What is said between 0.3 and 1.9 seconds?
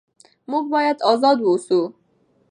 موږ باید ازاد واوسو.